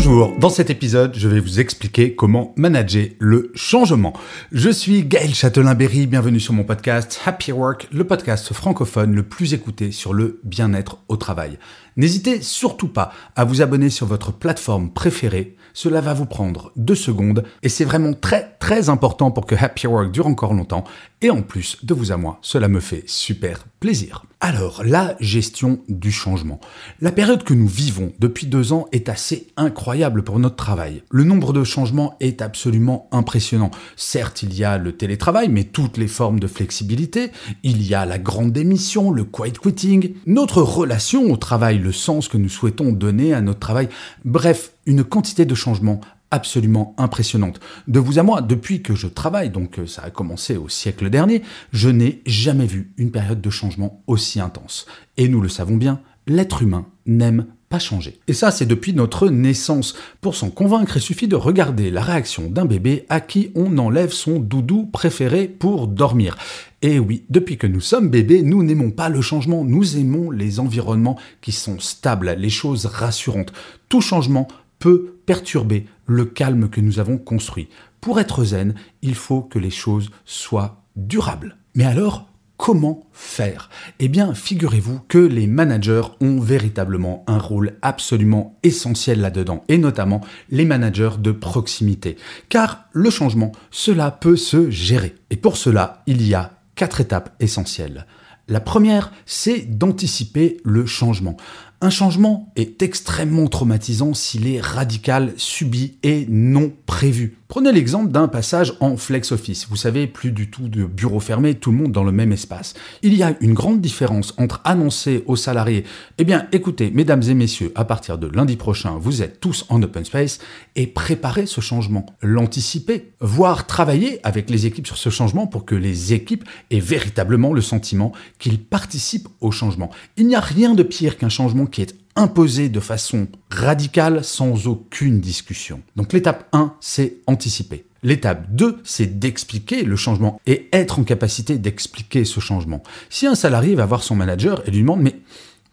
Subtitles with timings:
[0.00, 4.12] Bonjour, dans cet épisode, je vais vous expliquer comment manager le changement.
[4.52, 9.54] Je suis Gaël Châtelain-Berry, bienvenue sur mon podcast Happy Work, le podcast francophone le plus
[9.54, 11.58] écouté sur le bien-être au travail.
[11.96, 16.94] N'hésitez surtout pas à vous abonner sur votre plateforme préférée, cela va vous prendre deux
[16.94, 20.84] secondes et c'est vraiment très très important pour que Happy Work dure encore longtemps
[21.22, 24.24] et en plus de vous à moi, cela me fait super plaisir.
[24.40, 26.60] Alors, la gestion du changement.
[27.00, 31.02] La période que nous vivons depuis deux ans est assez incroyable pour notre travail.
[31.10, 33.72] Le nombre de changements est absolument impressionnant.
[33.96, 37.32] Certes, il y a le télétravail, mais toutes les formes de flexibilité.
[37.64, 42.28] Il y a la grande démission, le quiet quitting, notre relation au travail, le sens
[42.28, 43.88] que nous souhaitons donner à notre travail.
[44.24, 47.60] Bref, une quantité de changements absolument impressionnante.
[47.86, 51.10] De vous à moi, depuis que je travaille, donc euh, ça a commencé au siècle
[51.10, 54.86] dernier, je n'ai jamais vu une période de changement aussi intense.
[55.16, 58.18] Et nous le savons bien, l'être humain n'aime pas changer.
[58.28, 59.94] Et ça, c'est depuis notre naissance.
[60.20, 64.12] Pour s'en convaincre, il suffit de regarder la réaction d'un bébé à qui on enlève
[64.12, 66.36] son doudou préféré pour dormir.
[66.80, 70.60] Et oui, depuis que nous sommes bébés, nous n'aimons pas le changement, nous aimons les
[70.60, 73.52] environnements qui sont stables, les choses rassurantes.
[73.88, 77.68] Tout changement peut perturber le calme que nous avons construit.
[78.00, 81.56] Pour être zen, il faut que les choses soient durables.
[81.74, 83.70] Mais alors, comment faire?
[83.98, 90.20] Eh bien, figurez-vous que les managers ont véritablement un rôle absolument essentiel là-dedans, et notamment
[90.50, 92.16] les managers de proximité.
[92.48, 95.14] Car le changement, cela peut se gérer.
[95.30, 98.06] Et pour cela, il y a quatre étapes essentielles.
[98.48, 101.36] La première, c'est d'anticiper le changement.
[101.80, 107.36] Un changement est extrêmement traumatisant s'il est radical, subi et non prévu.
[107.46, 109.68] Prenez l'exemple d'un passage en flex office.
[109.70, 112.74] Vous savez, plus du tout de bureau fermé, tout le monde dans le même espace.
[113.02, 115.84] Il y a une grande différence entre annoncer aux salariés,
[116.18, 119.80] eh bien écoutez, mesdames et messieurs, à partir de lundi prochain, vous êtes tous en
[119.80, 120.40] open space,
[120.74, 125.76] et préparer ce changement, l'anticiper, voire travailler avec les équipes sur ce changement pour que
[125.76, 129.90] les équipes aient véritablement le sentiment qu'ils participent au changement.
[130.16, 134.66] Il n'y a rien de pire qu'un changement qui est imposé de façon radicale sans
[134.66, 135.80] aucune discussion.
[135.96, 137.86] Donc l'étape 1, c'est anticiper.
[138.02, 142.82] L'étape 2, c'est d'expliquer le changement et être en capacité d'expliquer ce changement.
[143.10, 145.20] Si un salarié va voir son manager et lui demande mais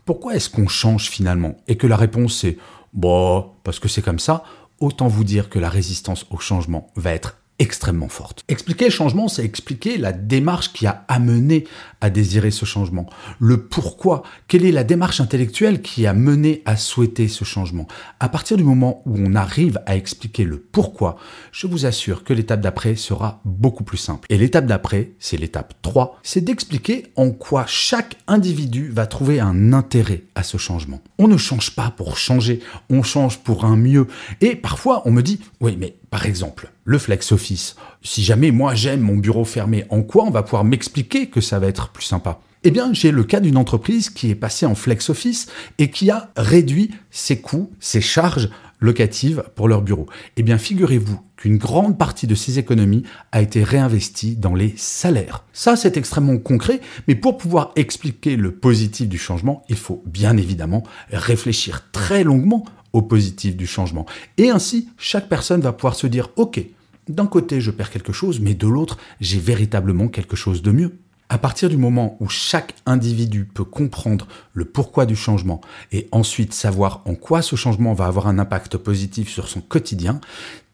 [0.06, 1.58] pourquoi est-ce qu'on change finalement?
[1.68, 2.58] Et que la réponse c'est
[2.94, 4.44] bon, parce que c'est comme ça,
[4.80, 8.44] autant vous dire que la résistance au changement va être extrêmement forte.
[8.48, 11.66] Expliquer le changement, c'est expliquer la démarche qui a amené
[12.02, 16.76] à désirer ce changement, le pourquoi, quelle est la démarche intellectuelle qui a mené à
[16.76, 17.88] souhaiter ce changement?
[18.20, 21.18] À partir du moment où on arrive à expliquer le pourquoi,
[21.52, 24.28] je vous assure que l'étape d'après sera beaucoup plus simple.
[24.30, 29.74] Et l'étape d'après, c'est l'étape 3, c'est d'expliquer en quoi chaque individu va trouver un
[29.74, 31.02] intérêt à ce changement.
[31.18, 34.08] On ne change pas pour changer, on change pour un mieux.
[34.42, 37.76] Et parfois, on me dit, oui, mais par exemple, le flex office.
[38.02, 41.60] Si jamais moi j'aime mon bureau fermé, en quoi on va pouvoir m'expliquer que ça
[41.60, 42.40] va être plus sympa?
[42.64, 46.10] Eh bien, j'ai le cas d'une entreprise qui est passée en flex office et qui
[46.12, 48.50] a réduit ses coûts, ses charges
[48.80, 50.08] locatives pour leur bureau.
[50.38, 55.44] Eh bien, figurez-vous qu'une grande partie de ces économies a été réinvestie dans les salaires.
[55.52, 60.38] Ça, c'est extrêmement concret, mais pour pouvoir expliquer le positif du changement, il faut bien
[60.38, 62.64] évidemment réfléchir très longuement
[62.96, 64.06] au positif du changement.
[64.38, 66.66] Et ainsi, chaque personne va pouvoir se dire, OK,
[67.10, 70.98] d'un côté, je perds quelque chose, mais de l'autre, j'ai véritablement quelque chose de mieux.
[71.28, 75.60] À partir du moment où chaque individu peut comprendre le pourquoi du changement
[75.92, 80.22] et ensuite savoir en quoi ce changement va avoir un impact positif sur son quotidien,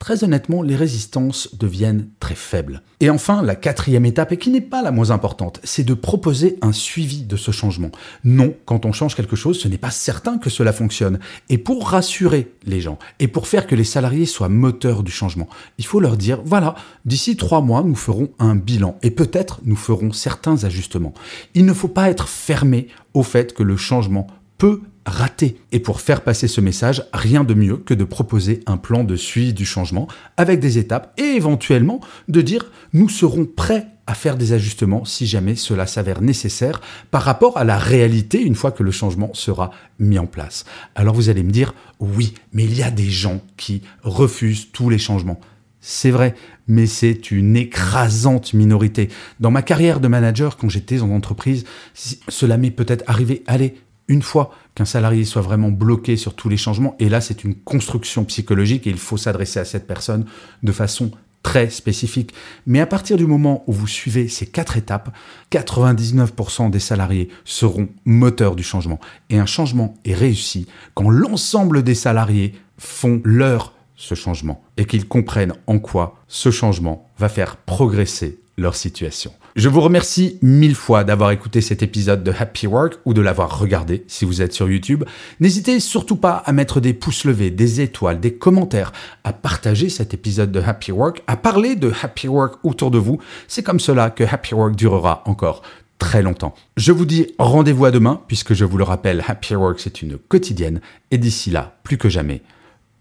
[0.01, 2.81] très honnêtement, les résistances deviennent très faibles.
[3.01, 6.57] Et enfin, la quatrième étape, et qui n'est pas la moins importante, c'est de proposer
[6.63, 7.92] un suivi de ce changement.
[8.24, 11.19] Non, quand on change quelque chose, ce n'est pas certain que cela fonctionne.
[11.50, 15.48] Et pour rassurer les gens, et pour faire que les salariés soient moteurs du changement,
[15.77, 16.74] il faut leur dire, voilà,
[17.06, 21.13] d'ici trois mois, nous ferons un bilan, et peut-être nous ferons certains ajustements.
[21.54, 24.25] Il ne faut pas être fermé au fait que le changement
[24.57, 25.57] peut rater.
[25.71, 29.15] Et pour faire passer ce message, rien de mieux que de proposer un plan de
[29.15, 30.07] suivi du changement
[30.38, 35.25] avec des étapes et éventuellement de dire nous serons prêts à faire des ajustements si
[35.25, 36.81] jamais cela s'avère nécessaire
[37.12, 40.65] par rapport à la réalité une fois que le changement sera mis en place.
[40.95, 44.89] Alors vous allez me dire, oui, mais il y a des gens qui refusent tous
[44.89, 45.39] les changements.
[45.80, 46.36] C'est vrai,
[46.68, 49.09] mais c'est une écrasante minorité.
[49.39, 53.75] Dans ma carrière de manager, quand j'étais en entreprise, cela m'est peut-être arrivé, allez,
[54.12, 57.56] une fois qu'un salarié soit vraiment bloqué sur tous les changements, et là c'est une
[57.56, 60.25] construction psychologique et il faut s'adresser à cette personne
[60.63, 61.12] de façon
[61.44, 62.34] très spécifique.
[62.68, 65.16] Mais à partir du moment où vous suivez ces quatre étapes,
[65.52, 69.00] 99% des salariés seront moteurs du changement.
[69.30, 75.07] Et un changement est réussi quand l'ensemble des salariés font leur ce changement et qu'ils
[75.07, 79.31] comprennent en quoi ce changement va faire progresser leur situation.
[79.56, 83.59] Je vous remercie mille fois d'avoir écouté cet épisode de Happy Work ou de l'avoir
[83.59, 85.03] regardé si vous êtes sur YouTube.
[85.42, 88.94] N'hésitez surtout pas à mettre des pouces levés, des étoiles, des commentaires,
[89.25, 93.19] à partager cet épisode de Happy Work, à parler de Happy Work autour de vous.
[93.50, 95.63] C'est comme cela que Happy Work durera encore
[96.00, 96.56] très longtemps.
[96.77, 100.18] Je vous dis rendez-vous à demain puisque je vous le rappelle, Happy Work c'est une
[100.18, 100.80] quotidienne
[101.12, 102.42] et d'ici là, plus que jamais,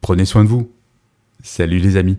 [0.00, 0.68] prenez soin de vous.
[1.44, 2.18] Salut les amis.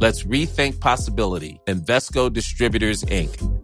[0.00, 1.60] Let's rethink possibility.
[1.68, 3.59] Invesco Distributors, Inc.